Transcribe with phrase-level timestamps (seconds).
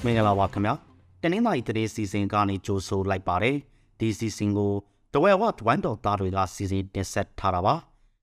[0.00, 0.74] ္ဂလာပါခင်ဗျာ
[1.22, 3.56] တနင်္လာရီတရေစီစဉ်ကနေကြိုဆိုလိုက်ပါတယ်
[3.98, 4.72] ဒီစီစဉ်ကို
[5.12, 7.74] တဝဲဝတ်ဝမ်တော်သားတွေကစီစဉ်တင်ဆက်ထားတာပါ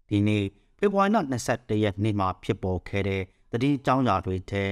[0.09, 0.43] ဒီနေ့
[0.77, 1.17] ဖေဖော်ဝါရီလ
[1.51, 4.63] 21ရက်နေ့မှာဖြစ်ပေါ်ခဲ့တဲ့တတိအကြောင်းအရာတွေထဲ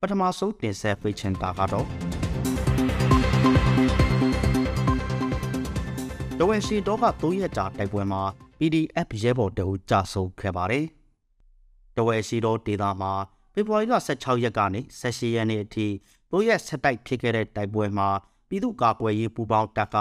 [0.00, 1.86] ပထမဆုံးတင်ဆက်ပေးချင်တာကတော့
[6.38, 8.22] တဝဲရှိတော့က3ရက်ကြာတိုက်ပွဲမှာ
[8.58, 10.84] PDF ရဲဘော်တအုပ်ကြာဆုံးခဲ့ပါတယ်
[11.96, 13.12] တဝဲရှိတော့ဒေတာမှာ
[13.52, 15.86] ဖေဖော်ဝါရီလ16ရက်ကနေ18ရက်နေ့အထိ
[16.30, 18.08] တို့ရဲ့ဆက်တိုက်ဖြစ်ခဲ့တဲ့တိုက်ပွဲမှာ
[18.48, 19.96] ပြည်သူ့ကာကွယ်ရေးပူးပေါင်းတပ်က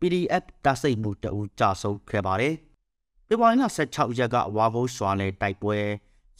[0.00, 2.54] PDF တပ်စိတ်မှုတအူကြဆုံးခဲ့ပါတယ်။
[3.26, 5.76] ဖေဖော်ဝါရီလ16ရက်ကဝါဘုံရွာနယ်တိုက်ပွဲ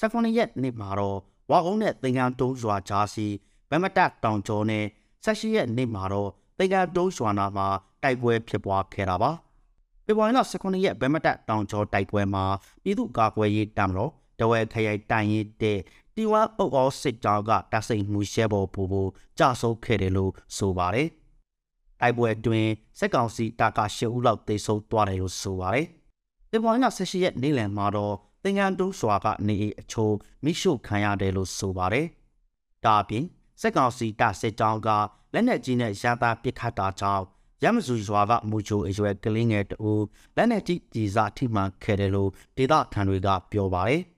[0.01, 1.19] 19ရက်နေ့မှာတော့
[1.51, 3.27] ဝါကုန်းနဲ့သင်္ကန်းတုံးရွာကြားစီ
[3.71, 4.85] ဗမတတောင်ကျော်နဲ့
[5.25, 7.67] 18ရက်နေ့မှာတော့သင်္ကန်းတုံးရွာနာမှာ
[8.03, 9.31] တိုက်ပွဲဖြစ်ပွားခဲ့တာပါ။
[10.05, 12.45] ဖေဖော်ဝါရီလ19ရက်ဗမတတောင်ကျော်တိုက်ပွဲမှာ
[12.83, 15.79] ပြည်သူ့ကာကွယ်ရေးတပ်မတော် တဝဲခရိုင်တိုင်ရင်တဲ့
[16.15, 19.03] တီဝါပုတ်အောစစ်ကြောင်းကတဆိတ်မှုရှဲပေါ်ပူပူ
[19.39, 21.09] ကြဆုပ်ခဲ့တယ်လို့ဆိုပါတယ်။
[22.01, 25.87] တိုက်ပွဲအတွင်းစက်ကောင်စီတာကာရှစ်ဦးလောက်သေဆုံးသွားတယ်လို့ဆိုပါတယ်။
[26.51, 32.07] ဒီပေါ်က18ရက်နေ့လယ်မှာတော့သင်္ကန်းတူးစွာကနေအချိုးမိရှုခံရတယ်လို့ဆိုပါတယ်။
[32.85, 33.25] ဒါအပြင်
[33.61, 34.89] စက်ကောင်စီတာစစ်ကြောင်းက
[35.33, 37.25] လက်နက်ကြီးနဲ့ရာသားပစ်ခတ်တာကြောင့်
[37.65, 39.93] ရမစုရွာကမူချိုအရွယ်ကလေးငယ်တူ
[40.37, 44.03] လက်နက်ကြီးကြီးစားထိမှန်ခဲ့တယ်လို့ဒေသခံတွေကပြောပါတယ်။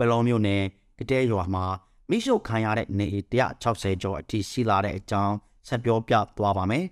[0.00, 0.62] ပလောမျိုးနယ်
[0.98, 1.64] ကတဲရွာမှာ
[2.10, 3.06] မိရှုခံရတဲ့နေ
[3.50, 5.34] 160ကျော်အထိရှိလာတဲ့အကြောင်း
[5.68, 6.84] ဆက်ပြောပြသွားပါမယ်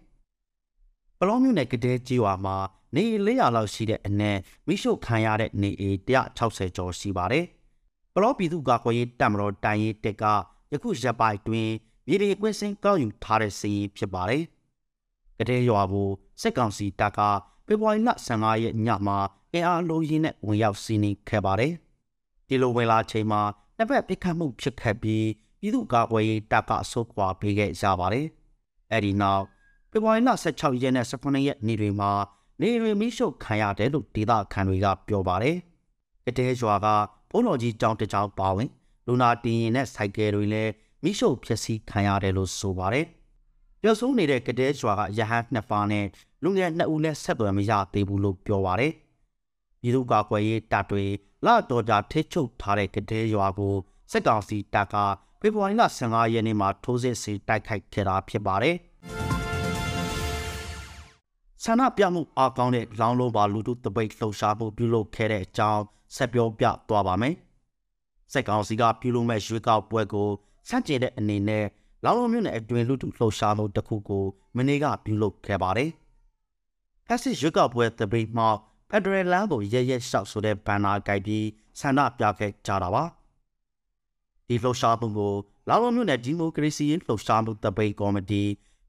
[1.19, 2.57] ။ပလောမျိုးနယ်ကတဲကြီးရွာမှာ
[2.95, 5.71] နေ400လောက်ရှိတဲ့အနက်မိရှုခံရတဲ့နေ
[6.25, 7.45] 160ကျော်ရှိပါတယ်။
[8.15, 10.25] ပလောပြည်သူ့ကာကွယ်ရေးတပ်မတော်တိုင်ရေးတက်က
[10.73, 11.71] ယခုရက်ပိုင်းတွင်
[12.07, 14.43] ပြည်ထောင်ကွင်းစင်ကောက်ယူထားတဲ့စီးဖြစ်ပါတယ်။
[15.39, 16.09] ကတဲ့ရွာကို
[16.41, 17.21] စစ်ကောင်စီတပ်က
[17.67, 19.19] ဖေဖော်ဝါရီလ15ရက်ညမှာ
[19.53, 21.75] အင်အားလုံးရင်းနဲ့ဝင်ရောက်စီးနင်းခဲ့ပါတယ်။
[22.49, 23.43] ဒီလိုဝင်လာချိန်မှာ
[23.77, 25.27] နှစ်ဖက်ပစ်ခတ်မှုဖြစ်ခဲ့ပြီး
[25.61, 28.27] ပြည်သူ့ကာကွယ်ရေးတပ်ကအဆုတ်ခွာပေးခဲ့ကြပါတယ်။
[28.93, 29.45] အဲဒီနောက်
[29.91, 32.11] ဖေဖော်ဝါရီလ16ရက်နဲ့18ရက်နေ့တွေမှာ
[32.61, 35.57] နေရီမီရှုခံရတယ်လို့ဒေသခံတွေကပြောပါတယ်။
[36.27, 36.87] ကတဲရွာက
[37.31, 38.71] ဘုံတော်ကြီးကြောင်းတစ်ကြောင်းပါဝင်
[39.07, 40.73] လူနာတင်ရင်နဲ့စိုက်ကယ်တွေလည်း
[41.03, 43.07] မိရှုဖြစ်စီခံရတယ်လို့ဆိုပါတယ်။
[43.81, 46.07] ပြောဆုံးနေတဲ့ကတဲရွာကရဟန်းနှစ်ဖားနဲ့
[46.43, 48.93] လူငယ်နှစ်ဦးနဲ့ဆက်သွယ်မရသေးဘူးလို့ပြောပါတယ်။
[49.83, 51.05] ပြည်သူ့ကာကွယ်ရေးတပ်တွေ
[51.45, 53.75] လတော်ကြာထိချုပ်ထားတဲ့ကတဲ့ရွာကို
[54.11, 54.95] စစ်ကောင်စီတပ်က
[55.41, 58.77] ဖေဖော်ဝါရီလ15ရက်နေ့မှာထိုးစစ်ဆင်တိုက်ခိုက်ခဲ့တာဖြစ်ပါတယ်။
[61.65, 65.83] ဆန္ဒပြမှုအားကောင်းတဲ့လောင်းလုံးပါလူထုတပိတ်လှုပ်ရှားမှုပြုလုပ်ခဲ့တဲ့အကြောင်း
[66.17, 67.35] ဆက်ပြောပြသွားပါမယ်။
[68.33, 70.29] စစ်ကောင်စီကပြုလုပ်မဲ့ရွေးကောက်ပွဲကို
[70.69, 71.65] စန့်ကျင်တဲ့အနေနဲ့
[72.05, 74.25] လောင်းလုံးမြို့နယ်အတွင်းလူထုလှုပ်ရှားမှုတစ်ခုကို
[74.57, 75.91] မနေ့ကပြုလုပ်ခဲ့ပါတယ်။
[77.07, 78.49] ဖက်စစ်ရွေးကောက်ပွဲတပိတ်မှာ
[78.91, 81.47] ဖက်ဒရယ်လမ်းကိုရဲရဲလျှောက်ဆိုတဲ့ဘန်နာကိုက်ပြီး
[81.81, 83.05] ဆန္ဒပြခဲ့ကြတာပါ
[84.49, 85.35] ဒီလှုပ်ရှားမှုကို
[85.69, 88.43] လောင်လုံးမြို့နယ်ဒီမိုကရေစီလှုပ်ရှားမှုတပိတ်ကော်မတီ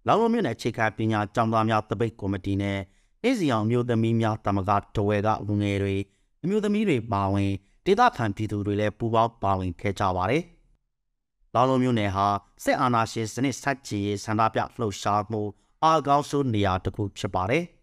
[0.08, 2.80] လောင်လုံးမြို့နယ်အခြေခံပညာကျောင်းသားများတပိတ်ကော်မတီနဲ့
[3.24, 5.96] နေစီအောင်မျိုးသမီးများတမကတဝဲကလူငယ်တွေ
[6.44, 7.52] အမျိုးသမီးတွေပါဝင်
[7.86, 10.44] ဒေသခံပြည်သူတွေလည်းပူးပေါင်းပါဝင်ခဲ့ကြပါတယ်
[11.54, 12.26] လောင်လုံးမြို့နယ်ဟာ
[12.64, 15.42] စစ်အာဏာရှင်စနစ်ဆက်ချီရေးဆန္ဒပြလှုပ်ရှားမှု
[15.84, 17.66] အာကောင်းဆုံးနေရာတစ်ခုဖြစ်ပါတယ်။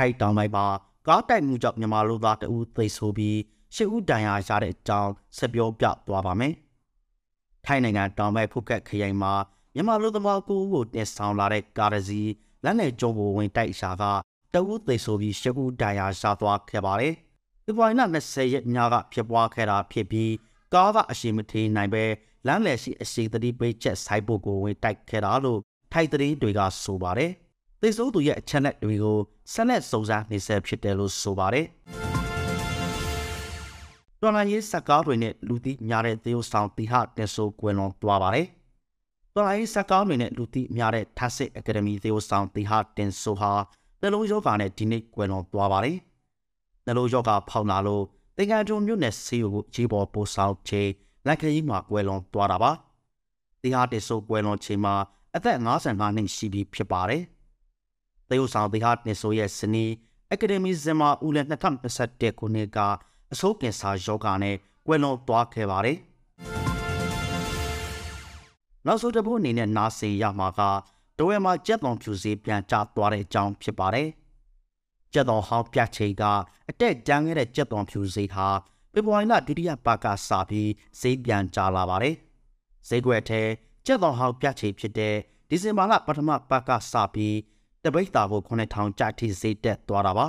[0.00, 0.66] ထိုက်တောင်ပိုင်းမှာ
[1.08, 3.38] ကားတိုက်မှုကြောင့်မြန်မာလူသားတအူးသိဆိုပြီး
[3.74, 6.54] ရှစ်ဦးတန်ရာရတဲ့အကြောင်းဆက်ပြောပြသွားပါမယ်။
[7.64, 9.32] ထိုင်းနိုင်ငံတောင်ပိုင်းဖုကက်ခရိုင်မှာ
[9.74, 12.30] မြန်မာလူသမားကိုကိုတင်ဆောင်လာတဲ့ကားတစ်စီး
[12.64, 14.04] လက်နဲ့ကျုံပေါ်ဝင်တိုက်ရှာက
[14.54, 17.14] တအူးသိဆိုပြီးရှစ်ဦးတန်ရာရသွားခဲ့ပါတယ်။
[17.64, 20.32] ဒီပိုင်းနဲ့20ရက်ညကဖြစ်ပွားခဲ့တာဖြစ်ပြီး
[20.74, 22.04] ကားကအရှိမထေးနိုင်ပဲ
[22.46, 25.60] လမ်းလည်ရှိအရှိသတိပေးချက်ဆိုင်ဖို့ကိုဝင်တိုက်ခဲ့တာလို့
[25.92, 27.32] ထိုက်သတင်းတွေကဆိုပါတယ်။
[27.82, 29.18] သေဆုံးသူရဲ့အချက်လက်တွေကို
[29.52, 31.66] ဆက်လက်စုံစမ်းနေဆဲဖြစ်တယ်လို့ဆိုပါတယ်။
[34.20, 38.46] တော်လိုင်းရေးစကားတွေနဲ့လူသိများတဲ့သေယုဆောင်တီဟတက်ဆိုကွယ်လွန်သွားပါတယ်။
[39.34, 43.52] တော်လိုင်းရေးစကားတွေနဲ့လူသိများတဲ့ထဆစ်အကယ်ဒမီသေယုဆောင်တီဟတင်ဆိုဟာ
[44.00, 45.96] နှလုံးယောဂါနဲ့ဒီနေ့ကွယ်လွန်သွားပါတယ်။
[46.86, 48.04] နှလုံးယောဂါဖောက်လာလို့
[48.36, 50.90] တင်ကန်တုံမြို့နယ်ဆေးရုံကိုကြီးပေါ်ပို့ဆောင်ချိန်
[51.26, 52.70] လက်ခရီးမှာကွယ်လွန်သွားတာပါ။
[53.62, 54.94] တီဟတက်ဆိုကွယ်လွန်ချိန်မှာ
[55.36, 57.22] အသက်55နှစ်ရှိပြီဖြစ်ပါတယ်။
[58.30, 59.92] သရုပ်ဆောင်သီဟတင်ဆိုရဲ့စနီး
[60.32, 62.78] အကယ်ဒမီဇင်မာဦးလည်း2021ခုနှစ်က
[63.32, 64.56] အစိုးကင်ဆာယောဂါနဲ့
[64.86, 65.98] ကွယ်လွန်သွားခဲ့ပါတယ်။
[68.86, 70.60] နောက်ဆုံးတစ်ပုတ်အနေနဲ့နားစေရမှာက
[71.18, 74.08] တဝဲမှာကြက်သွန်ဖြူစေးပြန်ကျသွားတဲ့အကြောင်းဖြစ်ပါတယ်။
[75.12, 76.24] ကြက်သွန်ဟောင်းပြချိန်က
[76.68, 78.48] အတက်ကြမ်းခဲ့တဲ့ကြက်သွန်ဖြူစေးဟာ
[78.92, 82.14] ဖေဖော်ဝါရီလဒုတိယပတ်ကစပြီးဈေးပြန်ကျလာပါတယ်။
[82.88, 83.42] ဈေးကွက်ထဲ
[83.86, 85.14] ကြက်သွန်ဟောင်းပြချိန်ဖြစ်တဲ့
[85.48, 87.36] ဒီဇင်ဘာလပထမပတ်ကစပြီး
[87.84, 90.26] တပိတ်တာကို9000ကျထိဈေးတက်သွားတာပါ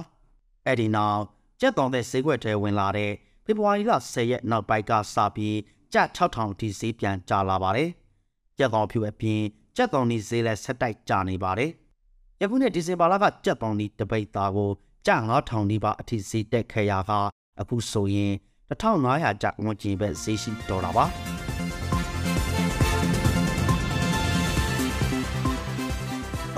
[0.65, 1.21] အဲ့ဒီနောက်
[1.59, 3.12] ကျက်တော်တဲ့ဈေးကွက်ထဲဝင်လာတဲ့
[3.45, 5.57] ဖေဖော်ဝါရီလ10ရက်နောက်ပိုင်းကစပြီး
[5.94, 7.89] ကျပ်6000အထိဈေးပြန်ကျလာပါတယ်။
[8.57, 9.42] ကြက်ကောင်ဖြူအပြင်
[9.77, 11.71] ကြက်ကောင်ဒီဈေးလည်းဆက်တိုက်ကျနေပါတယ်။
[12.42, 14.69] ယခုနှစ်ဒီဇင်ဘာလကကြက်ကောင်ဒီတပိတ်သားကို
[15.07, 17.12] ကျပ်9000ဒီပါအထိဈေးတက်ခဲ့ရာက
[17.62, 18.33] အခုဆိုရင်
[18.69, 21.06] 1500ကျပ်ဝန်းကျင်ပဲဈေးရှိတော့တာပါ။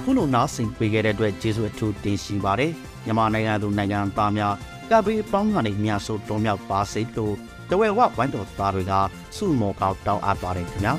[0.04, 2.72] အခုလိုနားဆင်ပေးခဲ့တဲ့အတွက်ကျေးဇူးအထူးတင်ရှိပါတယ်
[3.06, 4.54] မြန်မာနိုင်ငံသူနိုင်ငံသားများ
[4.90, 7.36] ကပ်ဘေးပေါင်းကနေမြတ်ဆိုးတော်မြောက်ပါစေလို့
[7.70, 8.94] တဝဲဝဝိုင်းတော်သားတွေက
[9.36, 10.94] စုမော်ကောက်တောင်းအပ်ပါတယ်ခင်ဗျာ